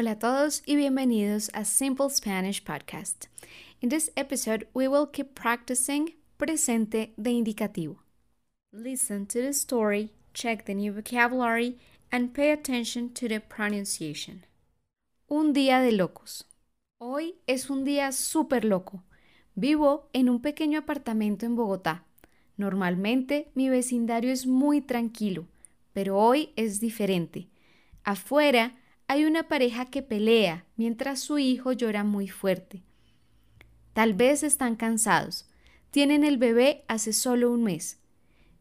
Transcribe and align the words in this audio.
Hola 0.00 0.12
a 0.12 0.18
todos 0.20 0.62
y 0.64 0.76
bienvenidos 0.76 1.50
a 1.54 1.64
Simple 1.64 2.08
Spanish 2.08 2.62
Podcast. 2.62 3.26
In 3.80 3.88
this 3.88 4.12
episode, 4.14 4.68
we 4.72 4.86
will 4.86 5.08
keep 5.10 5.34
practicing 5.34 6.14
presente 6.36 7.14
de 7.16 7.30
indicativo. 7.32 7.96
Listen 8.72 9.26
to 9.26 9.40
the 9.40 9.52
story, 9.52 10.12
check 10.32 10.66
the 10.66 10.74
new 10.76 10.92
vocabulary, 10.92 11.78
and 12.12 12.32
pay 12.32 12.52
attention 12.52 13.12
to 13.12 13.26
the 13.26 13.40
pronunciation. 13.40 14.44
Un 15.26 15.52
día 15.52 15.80
de 15.80 15.90
locos. 15.90 16.44
Hoy 16.98 17.34
es 17.48 17.68
un 17.68 17.84
día 17.84 18.12
súper 18.12 18.64
loco. 18.64 19.02
Vivo 19.56 20.10
en 20.12 20.28
un 20.28 20.40
pequeño 20.40 20.78
apartamento 20.78 21.44
en 21.44 21.56
Bogotá. 21.56 22.04
Normalmente 22.56 23.50
mi 23.56 23.68
vecindario 23.68 24.30
es 24.30 24.46
muy 24.46 24.80
tranquilo, 24.80 25.48
pero 25.92 26.16
hoy 26.16 26.52
es 26.54 26.78
diferente. 26.78 27.48
Afuera 28.04 28.77
hay 29.08 29.24
una 29.24 29.48
pareja 29.48 29.86
que 29.86 30.02
pelea 30.02 30.66
mientras 30.76 31.20
su 31.20 31.38
hijo 31.38 31.72
llora 31.72 32.04
muy 32.04 32.28
fuerte. 32.28 32.82
Tal 33.94 34.12
vez 34.12 34.42
están 34.42 34.76
cansados. 34.76 35.48
Tienen 35.90 36.24
el 36.24 36.36
bebé 36.36 36.84
hace 36.88 37.14
solo 37.14 37.50
un 37.50 37.64
mes. 37.64 37.98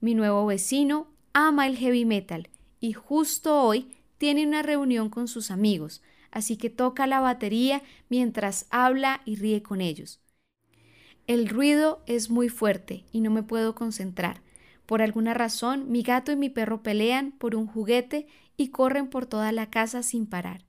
Mi 0.00 0.14
nuevo 0.14 0.46
vecino 0.46 1.08
ama 1.32 1.66
el 1.66 1.76
heavy 1.76 2.04
metal 2.04 2.48
y 2.78 2.92
justo 2.92 3.60
hoy 3.60 3.92
tiene 4.18 4.46
una 4.46 4.62
reunión 4.62 5.10
con 5.10 5.26
sus 5.26 5.50
amigos, 5.50 6.00
así 6.30 6.56
que 6.56 6.70
toca 6.70 7.08
la 7.08 7.20
batería 7.20 7.82
mientras 8.08 8.66
habla 8.70 9.22
y 9.24 9.34
ríe 9.34 9.62
con 9.62 9.80
ellos. 9.80 10.20
El 11.26 11.48
ruido 11.48 12.04
es 12.06 12.30
muy 12.30 12.48
fuerte 12.48 13.04
y 13.10 13.20
no 13.20 13.32
me 13.32 13.42
puedo 13.42 13.74
concentrar. 13.74 14.42
Por 14.86 15.02
alguna 15.02 15.34
razón, 15.34 15.90
mi 15.90 16.02
gato 16.02 16.32
y 16.32 16.36
mi 16.36 16.48
perro 16.48 16.82
pelean 16.82 17.32
por 17.32 17.56
un 17.56 17.66
juguete 17.66 18.26
y 18.56 18.68
corren 18.68 19.08
por 19.08 19.26
toda 19.26 19.52
la 19.52 19.68
casa 19.68 20.02
sin 20.02 20.26
parar. 20.26 20.64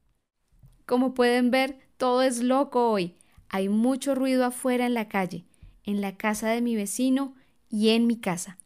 Como 0.86 1.14
pueden 1.14 1.52
ver, 1.52 1.80
todo 1.98 2.24
es 2.24 2.42
loco 2.42 2.90
hoy. 2.90 3.16
Hay 3.50 3.70
mucho 3.70 4.16
ruido 4.16 4.46
afuera 4.46 4.86
en 4.86 4.94
la 4.94 5.08
calle, 5.08 5.46
en 5.84 6.02
la 6.02 6.18
casa 6.18 6.50
de 6.50 6.62
mi 6.62 6.76
vecino 6.76 7.36
y 7.70 7.90
en 7.90 8.08
mi 8.08 8.18
casa. 8.18 8.58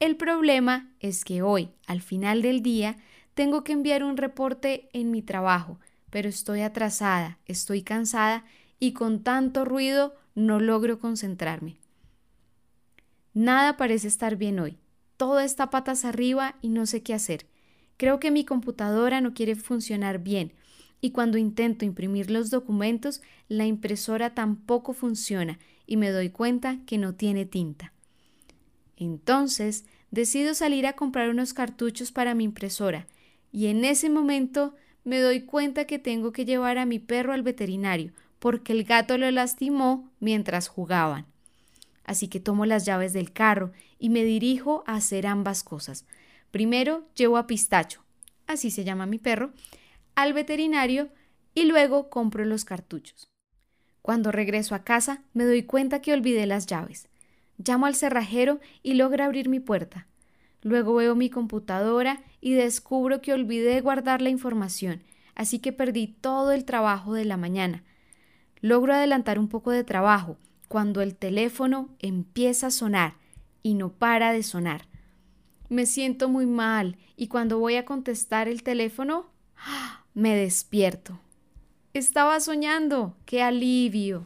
El 0.00 0.16
problema 0.16 0.92
es 1.00 1.24
que 1.24 1.42
hoy, 1.42 1.70
al 1.86 2.00
final 2.00 2.40
del 2.40 2.62
día, 2.62 2.96
tengo 3.34 3.64
que 3.64 3.72
enviar 3.72 4.04
un 4.04 4.16
reporte 4.16 4.88
en 4.92 5.10
mi 5.10 5.22
trabajo, 5.22 5.78
pero 6.10 6.28
estoy 6.28 6.60
atrasada, 6.60 7.38
estoy 7.46 7.82
cansada 7.82 8.44
y 8.78 8.92
con 8.92 9.22
tanto 9.22 9.64
ruido 9.64 10.14
no 10.34 10.60
logro 10.60 11.00
concentrarme. 11.00 11.78
Nada 13.38 13.76
parece 13.76 14.08
estar 14.08 14.34
bien 14.34 14.58
hoy. 14.58 14.78
Todo 15.16 15.38
está 15.38 15.70
patas 15.70 16.04
arriba 16.04 16.56
y 16.60 16.70
no 16.70 16.86
sé 16.86 17.04
qué 17.04 17.14
hacer. 17.14 17.46
Creo 17.96 18.18
que 18.18 18.32
mi 18.32 18.44
computadora 18.44 19.20
no 19.20 19.32
quiere 19.32 19.54
funcionar 19.54 20.18
bien 20.18 20.54
y 21.00 21.12
cuando 21.12 21.38
intento 21.38 21.84
imprimir 21.84 22.32
los 22.32 22.50
documentos, 22.50 23.22
la 23.46 23.64
impresora 23.64 24.34
tampoco 24.34 24.92
funciona 24.92 25.60
y 25.86 25.96
me 25.98 26.10
doy 26.10 26.30
cuenta 26.30 26.80
que 26.84 26.98
no 26.98 27.14
tiene 27.14 27.46
tinta. 27.46 27.92
Entonces, 28.96 29.84
decido 30.10 30.52
salir 30.52 30.84
a 30.88 30.94
comprar 30.94 31.30
unos 31.30 31.54
cartuchos 31.54 32.10
para 32.10 32.34
mi 32.34 32.42
impresora 32.42 33.06
y 33.52 33.68
en 33.68 33.84
ese 33.84 34.10
momento 34.10 34.74
me 35.04 35.20
doy 35.20 35.42
cuenta 35.42 35.84
que 35.84 36.00
tengo 36.00 36.32
que 36.32 36.44
llevar 36.44 36.76
a 36.76 36.86
mi 36.86 36.98
perro 36.98 37.32
al 37.32 37.44
veterinario 37.44 38.12
porque 38.40 38.72
el 38.72 38.82
gato 38.82 39.16
lo 39.16 39.30
lastimó 39.30 40.10
mientras 40.18 40.66
jugaban. 40.66 41.26
Así 42.08 42.28
que 42.28 42.40
tomo 42.40 42.64
las 42.64 42.86
llaves 42.86 43.12
del 43.12 43.34
carro 43.34 43.70
y 43.98 44.08
me 44.08 44.24
dirijo 44.24 44.82
a 44.86 44.94
hacer 44.94 45.26
ambas 45.26 45.62
cosas. 45.62 46.06
Primero 46.50 47.06
llevo 47.14 47.36
a 47.36 47.46
Pistacho, 47.46 48.02
así 48.46 48.70
se 48.70 48.82
llama 48.82 49.04
mi 49.04 49.18
perro, 49.18 49.52
al 50.14 50.32
veterinario 50.32 51.10
y 51.52 51.66
luego 51.66 52.08
compro 52.08 52.46
los 52.46 52.64
cartuchos. 52.64 53.28
Cuando 54.00 54.32
regreso 54.32 54.74
a 54.74 54.84
casa 54.84 55.22
me 55.34 55.44
doy 55.44 55.64
cuenta 55.64 56.00
que 56.00 56.14
olvidé 56.14 56.46
las 56.46 56.64
llaves. 56.64 57.10
Llamo 57.58 57.84
al 57.84 57.94
cerrajero 57.94 58.58
y 58.82 58.94
logra 58.94 59.26
abrir 59.26 59.50
mi 59.50 59.60
puerta. 59.60 60.06
Luego 60.62 60.94
veo 60.94 61.14
mi 61.14 61.28
computadora 61.28 62.22
y 62.40 62.54
descubro 62.54 63.20
que 63.20 63.34
olvidé 63.34 63.82
guardar 63.82 64.22
la 64.22 64.30
información, 64.30 65.02
así 65.34 65.58
que 65.58 65.74
perdí 65.74 66.06
todo 66.06 66.52
el 66.52 66.64
trabajo 66.64 67.12
de 67.12 67.26
la 67.26 67.36
mañana. 67.36 67.84
Logro 68.62 68.94
adelantar 68.94 69.38
un 69.38 69.48
poco 69.48 69.72
de 69.72 69.84
trabajo 69.84 70.38
cuando 70.68 71.00
el 71.00 71.16
teléfono 71.16 71.88
empieza 71.98 72.68
a 72.68 72.70
sonar 72.70 73.14
y 73.62 73.74
no 73.74 73.90
para 73.90 74.32
de 74.32 74.42
sonar. 74.42 74.86
Me 75.68 75.86
siento 75.86 76.28
muy 76.28 76.46
mal 76.46 76.96
y 77.16 77.28
cuando 77.28 77.58
voy 77.58 77.76
a 77.76 77.84
contestar 77.84 78.48
el 78.48 78.62
teléfono, 78.62 79.26
me 80.14 80.36
despierto. 80.36 81.18
Estaba 81.94 82.38
soñando. 82.40 83.16
¡Qué 83.24 83.42
alivio! 83.42 84.24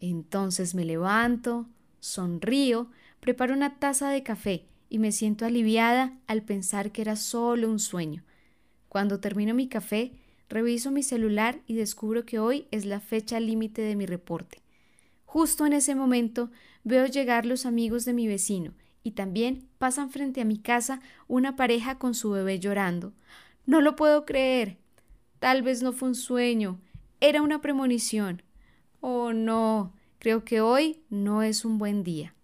Entonces 0.00 0.74
me 0.74 0.84
levanto, 0.84 1.66
sonrío, 1.98 2.90
preparo 3.20 3.52
una 3.52 3.78
taza 3.78 4.10
de 4.10 4.22
café 4.22 4.66
y 4.88 4.98
me 4.98 5.12
siento 5.12 5.44
aliviada 5.44 6.18
al 6.26 6.42
pensar 6.42 6.92
que 6.92 7.02
era 7.02 7.16
solo 7.16 7.70
un 7.70 7.78
sueño. 7.78 8.24
Cuando 8.88 9.20
termino 9.20 9.54
mi 9.54 9.68
café, 9.68 10.12
reviso 10.48 10.90
mi 10.90 11.02
celular 11.02 11.60
y 11.66 11.74
descubro 11.74 12.24
que 12.24 12.38
hoy 12.38 12.66
es 12.70 12.86
la 12.86 13.00
fecha 13.00 13.38
límite 13.40 13.82
de 13.82 13.94
mi 13.94 14.06
reporte. 14.06 14.59
Justo 15.32 15.64
en 15.64 15.72
ese 15.74 15.94
momento 15.94 16.50
veo 16.82 17.06
llegar 17.06 17.46
los 17.46 17.64
amigos 17.64 18.04
de 18.04 18.12
mi 18.12 18.26
vecino 18.26 18.74
y 19.04 19.12
también 19.12 19.68
pasan 19.78 20.10
frente 20.10 20.40
a 20.40 20.44
mi 20.44 20.58
casa 20.58 20.98
una 21.28 21.54
pareja 21.54 21.98
con 21.98 22.14
su 22.14 22.32
bebé 22.32 22.58
llorando. 22.58 23.12
No 23.64 23.80
lo 23.80 23.94
puedo 23.94 24.26
creer. 24.26 24.78
Tal 25.38 25.62
vez 25.62 25.84
no 25.84 25.92
fue 25.92 26.08
un 26.08 26.14
sueño, 26.16 26.80
era 27.20 27.42
una 27.42 27.60
premonición. 27.60 28.42
Oh, 28.98 29.32
no, 29.32 29.92
creo 30.18 30.44
que 30.44 30.60
hoy 30.60 31.04
no 31.10 31.44
es 31.44 31.64
un 31.64 31.78
buen 31.78 32.02
día. 32.02 32.34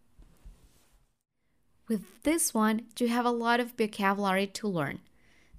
With 1.89 2.03
this 2.23 2.55
one, 2.55 2.85
you 3.01 3.09
have 3.09 3.27
a 3.27 3.33
lot 3.33 3.59
of 3.59 3.73
vocabulary 3.77 4.47
to 4.47 4.69
learn. 4.69 5.01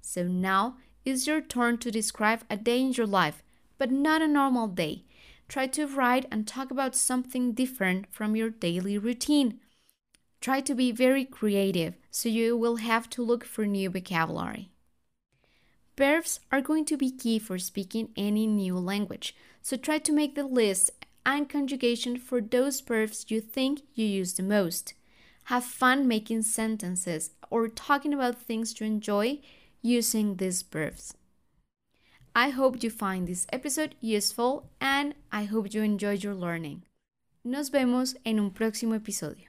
So 0.00 0.22
now 0.22 0.78
it's 1.04 1.26
your 1.26 1.42
turn 1.42 1.76
to 1.80 1.90
describe 1.90 2.40
a 2.48 2.56
day 2.56 2.80
in 2.80 2.92
your 2.92 3.06
life, 3.06 3.42
but 3.76 3.90
not 3.90 4.22
a 4.22 4.28
normal 4.28 4.68
day. 4.68 5.04
Try 5.48 5.66
to 5.68 5.86
write 5.86 6.26
and 6.30 6.46
talk 6.46 6.70
about 6.70 6.94
something 6.94 7.52
different 7.52 8.06
from 8.12 8.36
your 8.36 8.50
daily 8.50 8.98
routine. 8.98 9.60
Try 10.40 10.60
to 10.60 10.74
be 10.74 10.92
very 10.92 11.24
creative 11.24 11.94
so 12.10 12.28
you 12.28 12.56
will 12.56 12.76
have 12.76 13.08
to 13.10 13.22
look 13.22 13.44
for 13.44 13.64
new 13.64 13.88
vocabulary. 13.88 14.70
Verbs 15.96 16.40
are 16.52 16.60
going 16.60 16.84
to 16.84 16.96
be 16.96 17.10
key 17.10 17.38
for 17.38 17.58
speaking 17.58 18.10
any 18.16 18.46
new 18.46 18.78
language, 18.78 19.34
so 19.62 19.76
try 19.76 19.98
to 19.98 20.12
make 20.12 20.34
the 20.34 20.44
list 20.44 20.90
and 21.26 21.48
conjugation 21.48 22.16
for 22.16 22.40
those 22.40 22.80
verbs 22.80 23.24
you 23.28 23.40
think 23.40 23.82
you 23.94 24.06
use 24.06 24.34
the 24.34 24.42
most. 24.42 24.94
Have 25.44 25.64
fun 25.64 26.06
making 26.06 26.42
sentences 26.42 27.30
or 27.50 27.68
talking 27.68 28.12
about 28.12 28.40
things 28.40 28.78
you 28.78 28.86
enjoy 28.86 29.40
using 29.82 30.36
these 30.36 30.62
verbs. 30.62 31.14
I 32.38 32.50
hope 32.50 32.84
you 32.84 32.90
find 32.90 33.26
this 33.26 33.48
episode 33.52 33.96
useful 34.00 34.70
and 34.80 35.16
I 35.32 35.42
hope 35.42 35.74
you 35.74 35.82
enjoyed 35.82 36.22
your 36.22 36.36
learning. 36.36 36.84
Nos 37.42 37.68
vemos 37.68 38.14
en 38.24 38.38
un 38.38 38.52
próximo 38.52 38.94
episodio. 38.94 39.48